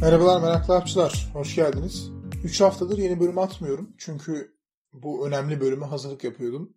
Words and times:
Merhabalar 0.00 0.40
meraklı 0.40 0.74
harpçılar, 0.74 1.30
hoş 1.32 1.54
geldiniz. 1.54 2.10
3 2.44 2.60
haftadır 2.60 2.98
yeni 2.98 3.20
bölüm 3.20 3.38
atmıyorum 3.38 3.94
çünkü 3.98 4.56
bu 4.92 5.26
önemli 5.26 5.60
bölüme 5.60 5.86
hazırlık 5.86 6.24
yapıyordum. 6.24 6.74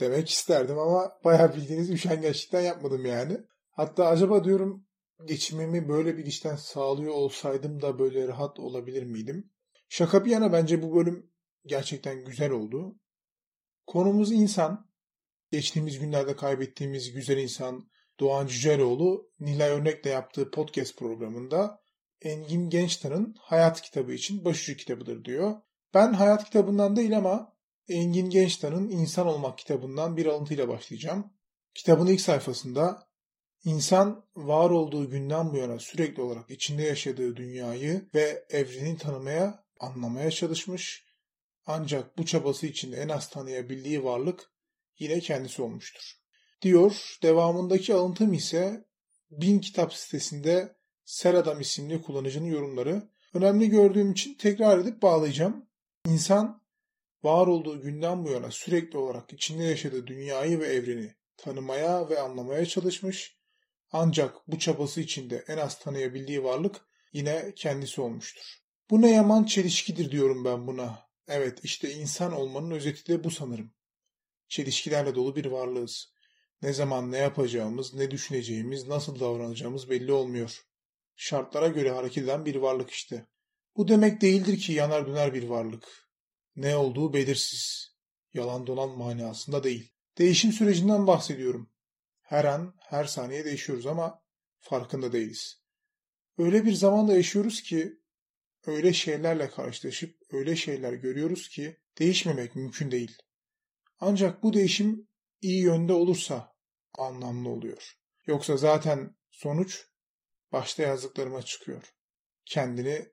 Demek 0.00 0.30
isterdim 0.30 0.78
ama 0.78 1.12
bayağı 1.24 1.54
bildiğiniz 1.54 1.90
üşengeçlikten 1.90 2.60
yapmadım 2.60 3.06
yani. 3.06 3.38
Hatta 3.70 4.06
acaba 4.06 4.44
diyorum 4.44 4.86
geçimimi 5.24 5.88
böyle 5.88 6.18
bir 6.18 6.26
işten 6.26 6.56
sağlıyor 6.56 7.14
olsaydım 7.14 7.82
da 7.82 7.98
böyle 7.98 8.28
rahat 8.28 8.58
olabilir 8.58 9.02
miydim? 9.02 9.50
Şaka 9.88 10.24
bir 10.24 10.30
yana 10.30 10.52
bence 10.52 10.82
bu 10.82 10.96
bölüm 10.96 11.30
gerçekten 11.66 12.24
güzel 12.24 12.50
oldu. 12.50 12.96
Konumuz 13.86 14.32
insan. 14.32 14.92
Geçtiğimiz 15.50 15.98
günlerde 15.98 16.36
kaybettiğimiz 16.36 17.12
güzel 17.12 17.38
insan 17.38 17.88
Doğan 18.20 18.46
Cüceloğlu 18.46 19.30
Nilay 19.40 19.70
Örnek'le 19.70 20.06
yaptığı 20.06 20.50
podcast 20.50 20.98
programında 20.98 21.81
Engin 22.24 22.70
Gençtan'ın 22.70 23.36
Hayat 23.38 23.82
kitabı 23.82 24.12
için 24.12 24.44
başucu 24.44 24.76
kitabıdır 24.76 25.24
diyor. 25.24 25.56
Ben 25.94 26.12
Hayat 26.12 26.44
kitabından 26.44 26.96
değil 26.96 27.16
ama 27.16 27.52
Engin 27.88 28.30
Gençtan'ın 28.30 28.88
İnsan 28.88 29.26
Olmak 29.26 29.58
kitabından 29.58 30.16
bir 30.16 30.26
alıntıyla 30.26 30.68
başlayacağım. 30.68 31.32
Kitabın 31.74 32.06
ilk 32.06 32.20
sayfasında 32.20 33.08
insan 33.64 34.24
var 34.36 34.70
olduğu 34.70 35.10
günden 35.10 35.52
bu 35.52 35.56
yana 35.56 35.78
sürekli 35.78 36.22
olarak 36.22 36.50
içinde 36.50 36.82
yaşadığı 36.82 37.36
dünyayı 37.36 38.08
ve 38.14 38.44
evreni 38.50 38.96
tanımaya, 38.98 39.64
anlamaya 39.80 40.30
çalışmış. 40.30 41.04
Ancak 41.66 42.18
bu 42.18 42.26
çabası 42.26 42.66
içinde 42.66 42.96
en 42.96 43.08
az 43.08 43.30
tanıyabildiği 43.30 44.04
varlık 44.04 44.50
yine 44.98 45.20
kendisi 45.20 45.62
olmuştur. 45.62 46.22
Diyor, 46.62 47.18
devamındaki 47.22 47.94
alıntım 47.94 48.32
ise 48.32 48.84
Bin 49.30 49.58
Kitap 49.58 49.94
sitesinde 49.94 50.76
Seradam 51.04 51.60
isimli 51.60 52.02
kullanıcının 52.02 52.46
yorumları. 52.46 53.08
Önemli 53.34 53.68
gördüğüm 53.68 54.12
için 54.12 54.34
tekrar 54.34 54.78
edip 54.78 55.02
bağlayacağım. 55.02 55.66
İnsan 56.06 56.62
var 57.22 57.46
olduğu 57.46 57.80
günden 57.80 58.24
bu 58.24 58.30
yana 58.30 58.50
sürekli 58.50 58.98
olarak 58.98 59.32
içinde 59.32 59.64
yaşadığı 59.64 60.06
dünyayı 60.06 60.60
ve 60.60 60.66
evreni 60.66 61.14
tanımaya 61.36 62.08
ve 62.10 62.20
anlamaya 62.20 62.66
çalışmış. 62.66 63.38
Ancak 63.92 64.48
bu 64.48 64.58
çabası 64.58 65.00
içinde 65.00 65.44
en 65.48 65.56
az 65.56 65.78
tanıyabildiği 65.78 66.44
varlık 66.44 66.80
yine 67.12 67.52
kendisi 67.56 68.00
olmuştur. 68.00 68.62
Bu 68.90 69.02
ne 69.02 69.10
yaman 69.10 69.44
çelişkidir 69.44 70.10
diyorum 70.10 70.44
ben 70.44 70.66
buna. 70.66 70.98
Evet 71.28 71.58
işte 71.62 71.94
insan 71.94 72.32
olmanın 72.32 72.70
özeti 72.70 73.12
de 73.12 73.24
bu 73.24 73.30
sanırım. 73.30 73.72
Çelişkilerle 74.48 75.14
dolu 75.14 75.36
bir 75.36 75.46
varlığız. 75.46 76.12
Ne 76.62 76.72
zaman 76.72 77.12
ne 77.12 77.18
yapacağımız, 77.18 77.94
ne 77.94 78.10
düşüneceğimiz, 78.10 78.88
nasıl 78.88 79.20
davranacağımız 79.20 79.90
belli 79.90 80.12
olmuyor. 80.12 80.62
Şartlara 81.16 81.68
göre 81.68 81.90
hareket 81.90 82.24
eden 82.24 82.46
bir 82.46 82.56
varlık 82.56 82.90
işte. 82.90 83.26
Bu 83.76 83.88
demek 83.88 84.20
değildir 84.20 84.60
ki 84.60 84.72
yanar 84.72 85.06
döner 85.06 85.34
bir 85.34 85.42
varlık. 85.42 86.08
Ne 86.56 86.76
olduğu 86.76 87.12
belirsiz. 87.12 87.92
Yalan 88.34 88.66
dolan 88.66 88.98
manasında 88.98 89.64
değil. 89.64 89.92
Değişim 90.18 90.52
sürecinden 90.52 91.06
bahsediyorum. 91.06 91.70
Her 92.20 92.44
an, 92.44 92.74
her 92.78 93.04
saniye 93.04 93.44
değişiyoruz 93.44 93.86
ama 93.86 94.22
farkında 94.60 95.12
değiliz. 95.12 95.62
Öyle 96.38 96.64
bir 96.64 96.72
zamanda 96.72 97.16
yaşıyoruz 97.16 97.62
ki 97.62 98.02
öyle 98.66 98.92
şeylerle 98.92 99.50
karşılaşıp 99.50 100.16
öyle 100.30 100.56
şeyler 100.56 100.92
görüyoruz 100.92 101.48
ki 101.48 101.80
değişmemek 101.98 102.56
mümkün 102.56 102.90
değil. 102.90 103.16
Ancak 104.00 104.42
bu 104.42 104.52
değişim 104.52 105.08
iyi 105.40 105.62
yönde 105.62 105.92
olursa 105.92 106.56
anlamlı 106.98 107.48
oluyor. 107.48 107.92
Yoksa 108.26 108.56
zaten 108.56 109.16
sonuç 109.30 109.86
başta 110.52 110.82
yazdıklarıma 110.82 111.42
çıkıyor. 111.42 111.94
Kendini 112.44 113.12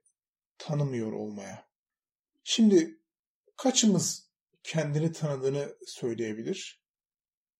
tanımıyor 0.57 1.11
olmaya. 1.11 1.69
Şimdi 2.43 2.99
kaçımız 3.55 4.31
kendini 4.63 5.11
tanıdığını 5.11 5.75
söyleyebilir? 5.85 6.83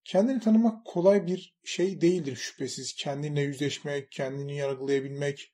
Kendini 0.04 0.40
tanımak 0.40 0.86
kolay 0.86 1.28
bir 1.28 1.58
şey 1.64 2.02
değildir 2.02 2.36
şüphesiz. 2.36 2.96
Kendinle 2.96 3.42
yüzleşmek, 3.42 4.12
kendini 4.12 4.56
yargılayabilmek, 4.56 5.54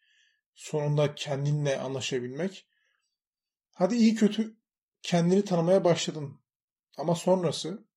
sonunda 0.53 1.15
kendinle 1.15 1.79
anlaşabilmek. 1.79 2.67
Hadi 3.71 3.95
iyi 3.95 4.15
kötü 4.15 4.57
kendini 5.01 5.45
tanımaya 5.45 5.83
başladın. 5.83 6.41
Ama 6.97 7.15
sonrası 7.15 7.87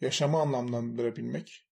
yaşamı 0.00 0.38
anlamlandırabilmek. 0.38 1.66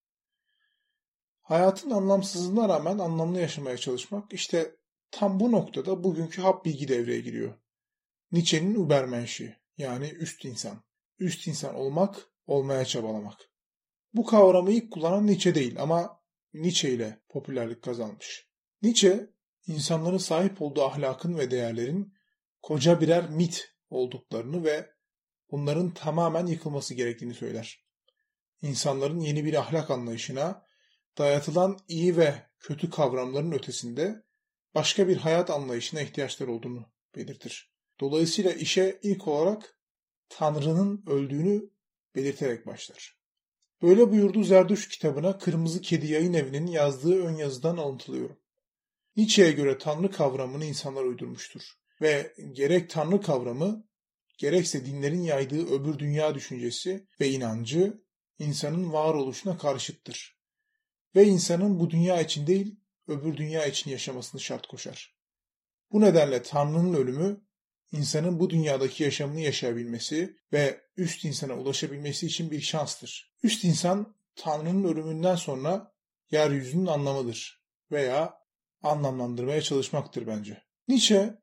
Hayatın 1.45 1.89
anlamsızlığına 1.89 2.69
rağmen 2.69 2.97
anlamlı 2.97 3.39
yaşamaya 3.39 3.77
çalışmak 3.77 4.33
işte 4.33 4.75
tam 5.11 5.39
bu 5.39 5.51
noktada 5.51 6.03
bugünkü 6.03 6.41
hap 6.41 6.65
bilgi 6.65 6.87
devreye 6.87 7.19
giriyor. 7.19 7.53
Nietzsche'nin 8.31 8.85
Übermensch'i 8.85 9.57
yani 9.77 10.09
üst 10.09 10.45
insan. 10.45 10.83
Üst 11.19 11.47
insan 11.47 11.75
olmak, 11.75 12.29
olmaya 12.47 12.85
çabalamak. 12.85 13.49
Bu 14.13 14.25
kavramı 14.25 14.71
ilk 14.71 14.91
kullanan 14.91 15.27
Nietzsche 15.27 15.55
değil 15.55 15.81
ama 15.81 16.21
Nietzsche 16.53 16.89
ile 16.89 17.19
popülerlik 17.29 17.81
kazanmış. 17.81 18.47
Nietzsche, 18.81 19.29
insanların 19.67 20.17
sahip 20.17 20.61
olduğu 20.61 20.83
ahlakın 20.83 21.37
ve 21.37 21.51
değerlerin 21.51 22.13
koca 22.61 23.01
birer 23.01 23.29
mit 23.29 23.75
olduklarını 23.89 24.63
ve 24.63 24.91
bunların 25.51 25.93
tamamen 25.93 26.45
yıkılması 26.45 26.93
gerektiğini 26.93 27.33
söyler. 27.33 27.85
İnsanların 28.61 29.19
yeni 29.19 29.45
bir 29.45 29.53
ahlak 29.53 29.91
anlayışına, 29.91 30.65
dayatılan 31.17 31.79
iyi 31.87 32.17
ve 32.17 32.43
kötü 32.59 32.89
kavramların 32.89 33.51
ötesinde 33.51 34.23
başka 34.75 35.07
bir 35.07 35.17
hayat 35.17 35.49
anlayışına 35.49 36.01
ihtiyaçları 36.01 36.51
olduğunu 36.51 36.85
belirtir. 37.15 37.71
Dolayısıyla 37.99 38.51
işe 38.51 38.99
ilk 39.03 39.27
olarak 39.27 39.79
Tanrı'nın 40.29 41.03
öldüğünü 41.07 41.69
belirterek 42.15 42.67
başlar. 42.67 43.17
Böyle 43.81 44.11
buyurduğu 44.11 44.43
Zerduş 44.43 44.87
kitabına 44.87 45.37
Kırmızı 45.37 45.81
Kedi 45.81 46.07
Yayın 46.07 46.33
Evi'nin 46.33 46.67
yazdığı 46.67 47.25
ön 47.25 47.35
yazıdan 47.35 47.77
alıntılıyorum. 47.77 48.37
Nietzsche'ye 49.15 49.51
göre 49.51 49.77
Tanrı 49.77 50.11
kavramını 50.11 50.65
insanlar 50.65 51.03
uydurmuştur. 51.03 51.61
Ve 52.01 52.33
gerek 52.51 52.89
Tanrı 52.89 53.21
kavramı, 53.21 53.87
gerekse 54.37 54.85
dinlerin 54.85 55.21
yaydığı 55.21 55.67
öbür 55.67 55.99
dünya 55.99 56.35
düşüncesi 56.35 57.07
ve 57.21 57.29
inancı 57.29 58.01
insanın 58.39 58.93
varoluşuna 58.93 59.57
karşıttır. 59.57 60.34
Ve 61.15 61.25
insanın 61.25 61.79
bu 61.79 61.89
dünya 61.89 62.21
için 62.21 62.47
değil, 62.47 62.75
öbür 63.07 63.37
dünya 63.37 63.65
için 63.65 63.91
yaşamasını 63.91 64.41
şart 64.41 64.67
koşar. 64.67 65.15
Bu 65.91 66.01
nedenle 66.01 66.43
Tanrı'nın 66.43 66.93
ölümü 66.93 67.41
insanın 67.91 68.39
bu 68.39 68.49
dünyadaki 68.49 69.03
yaşamını 69.03 69.39
yaşayabilmesi 69.41 70.37
ve 70.53 70.81
üst 70.97 71.25
insana 71.25 71.53
ulaşabilmesi 71.53 72.25
için 72.25 72.51
bir 72.51 72.61
şanstır. 72.61 73.35
Üst 73.43 73.63
insan 73.63 74.15
Tanrı'nın 74.35 74.83
ölümünden 74.83 75.35
sonra 75.35 75.93
yeryüzünün 76.31 76.85
anlamıdır 76.85 77.63
veya 77.91 78.33
anlamlandırmaya 78.81 79.61
çalışmaktır 79.61 80.27
bence. 80.27 80.63
Nietzsche 80.87 81.35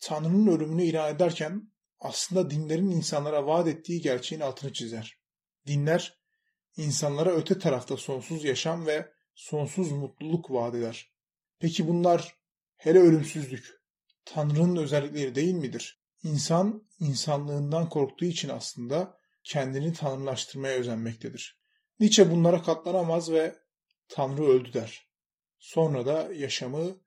Tanrı'nın 0.00 0.56
ölümünü 0.56 0.84
ilan 0.84 1.14
ederken 1.14 1.72
aslında 2.00 2.50
dinlerin 2.50 2.90
insanlara 2.90 3.46
vaat 3.46 3.68
ettiği 3.68 4.00
gerçeğin 4.00 4.42
altını 4.42 4.72
çizer. 4.72 5.18
Dinler 5.66 6.18
insanlara 6.76 7.30
öte 7.30 7.58
tarafta 7.58 7.96
sonsuz 7.96 8.44
yaşam 8.44 8.86
ve 8.86 9.17
sonsuz 9.38 9.92
mutluluk 9.92 10.50
vaat. 10.50 10.96
Peki 11.58 11.88
bunlar 11.88 12.36
hele 12.76 12.98
ölümsüzlük, 12.98 13.80
Tanrı'nın 14.24 14.76
özellikleri 14.76 15.34
değil 15.34 15.54
midir? 15.54 16.02
İnsan, 16.22 16.88
insanlığından 17.00 17.88
korktuğu 17.88 18.24
için 18.24 18.48
aslında 18.48 19.18
kendini 19.44 19.92
tanrılaştırmaya 19.92 20.78
özenmektedir. 20.78 21.60
Nietzsche 22.00 22.30
bunlara 22.30 22.62
katlanamaz 22.62 23.32
ve 23.32 23.58
Tanrı 24.08 24.44
öldü 24.44 24.72
der. 24.72 25.08
Sonra 25.58 26.06
da 26.06 26.32
yaşamı 26.34 27.00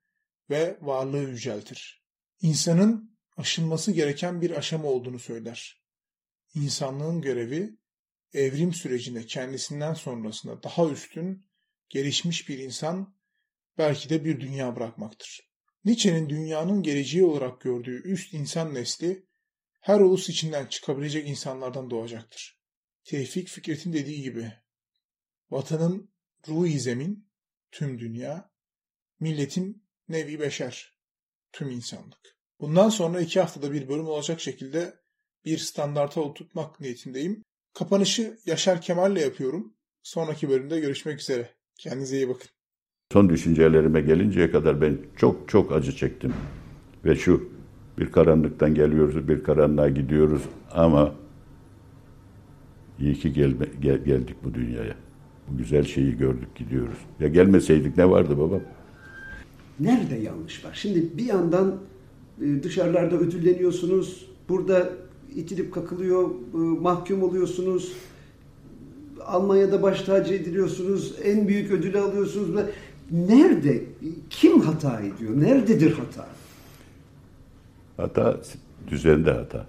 ve 0.50 0.77
varlığı 0.81 1.29
yüceltir. 1.29 2.05
İnsanın 2.41 3.17
aşılması 3.38 3.91
gereken 3.91 4.41
bir 4.41 4.51
aşama 4.51 4.88
olduğunu 4.88 5.19
söyler. 5.19 5.83
İnsanlığın 6.55 7.21
görevi 7.21 7.77
evrim 8.33 8.73
sürecinde 8.73 9.25
kendisinden 9.25 9.94
sonrasında 9.94 10.63
daha 10.63 10.89
üstün, 10.89 11.50
gelişmiş 11.91 12.49
bir 12.49 12.57
insan 12.57 13.15
belki 13.77 14.09
de 14.09 14.25
bir 14.25 14.39
dünya 14.39 14.75
bırakmaktır. 14.75 15.51
Nietzsche'nin 15.85 16.29
dünyanın 16.29 16.83
geleceği 16.83 17.23
olarak 17.23 17.61
gördüğü 17.61 18.01
üst 18.03 18.33
insan 18.33 18.73
nesli 18.73 19.27
her 19.81 19.99
ulus 19.99 20.29
içinden 20.29 20.65
çıkabilecek 20.65 21.27
insanlardan 21.27 21.89
doğacaktır. 21.89 22.61
Tevfik 23.03 23.47
Fikret'in 23.47 23.93
dediği 23.93 24.21
gibi 24.21 24.53
vatanın 25.49 26.13
ruhi 26.47 26.79
zemin, 26.79 27.29
tüm 27.71 27.99
dünya, 27.99 28.51
milletin 29.19 29.88
nevi 30.09 30.39
beşer, 30.39 30.97
tüm 31.51 31.69
insanlık. 31.69 32.38
Bundan 32.59 32.89
sonra 32.89 33.21
iki 33.21 33.39
haftada 33.39 33.71
bir 33.71 33.89
bölüm 33.89 34.07
olacak 34.07 34.41
şekilde 34.41 34.99
bir 35.45 35.57
standarta 35.57 36.21
oturtmak 36.21 36.79
niyetindeyim. 36.79 37.43
Kapanışı 37.73 38.39
Yaşar 38.45 38.81
Kemal'le 38.81 39.15
yapıyorum. 39.15 39.77
Sonraki 40.03 40.49
bölümde 40.49 40.79
görüşmek 40.79 41.19
üzere. 41.19 41.60
Kendinize 41.81 42.15
iyi 42.15 42.29
bakın. 42.29 42.47
Son 43.13 43.29
düşüncelerime 43.29 44.01
gelinceye 44.01 44.51
kadar 44.51 44.81
ben 44.81 44.97
çok 45.17 45.49
çok 45.49 45.71
acı 45.71 45.95
çektim. 45.95 46.33
Ve 47.05 47.15
şu 47.15 47.49
bir 47.99 48.11
karanlıktan 48.11 48.75
geliyoruz, 48.75 49.27
bir 49.27 49.43
karanlığa 49.43 49.89
gidiyoruz 49.89 50.41
ama 50.71 51.15
iyi 52.99 53.13
ki 53.13 53.33
gelme, 53.33 53.65
gel- 53.81 54.03
geldik 54.03 54.35
bu 54.43 54.53
dünyaya. 54.53 54.95
Bu 55.47 55.57
güzel 55.57 55.83
şeyi 55.83 56.17
gördük 56.17 56.55
gidiyoruz. 56.55 56.97
Ya 57.19 57.27
gelmeseydik 57.27 57.97
ne 57.97 58.09
vardı 58.09 58.37
babam? 58.37 58.61
Nerede 59.79 60.15
yanlış 60.15 60.65
var? 60.65 60.71
Şimdi 60.73 61.17
bir 61.17 61.25
yandan 61.25 61.75
e, 62.41 62.63
dışarılarda 62.63 63.15
ödülleniyorsunuz, 63.15 64.29
burada 64.49 64.89
itilip 65.35 65.73
kakılıyor, 65.73 66.29
e, 66.53 66.57
mahkum 66.57 67.23
oluyorsunuz. 67.23 67.93
Almanya'da 69.25 69.81
baş 69.81 70.01
tacı 70.01 70.33
ediliyorsunuz, 70.33 71.15
en 71.23 71.47
büyük 71.47 71.71
ödülü 71.71 72.00
alıyorsunuz. 72.00 72.65
Nerede? 73.12 73.83
Kim 74.29 74.62
hata 74.62 75.00
ediyor? 75.00 75.31
Nerededir 75.35 75.91
hata? 75.91 76.27
Hata 77.97 78.41
düzende 78.88 79.31
hata. 79.31 79.65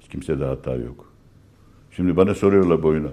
Hiç 0.00 0.08
kimsede 0.08 0.44
hata 0.44 0.74
yok. 0.74 1.12
Şimdi 1.90 2.16
bana 2.16 2.34
soruyorlar 2.34 2.82
boyuna. 2.82 3.08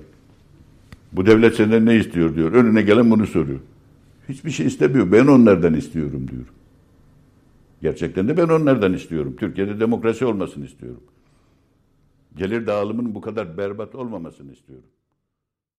Bu 1.12 1.26
devlet 1.26 1.56
senden 1.56 1.86
ne 1.86 1.96
istiyor 1.96 2.36
diyor. 2.36 2.54
Önüne 2.54 2.82
gelen 2.82 3.12
bunu 3.12 3.28
soruyor. 3.28 3.60
Hiçbir 4.30 4.52
şey 4.52 4.66
istemiyor. 4.66 5.12
Ben 5.12 5.28
onlardan 5.28 5.74
istiyorum 5.74 6.28
diyor. 6.32 6.46
Gerçekten 7.82 8.28
de 8.28 8.38
ben 8.38 8.48
onlardan 8.48 8.94
istiyorum. 8.94 9.36
Türkiye'de 9.40 9.80
demokrasi 9.80 10.26
olmasını 10.26 10.66
istiyorum. 10.66 11.02
Gelir 12.36 12.68
dağılımının 12.68 13.16
bu 13.16 13.22
kadar 13.22 13.58
berbat 13.58 13.96
olmamasını 13.96 14.54
istiyorum. 14.54 14.90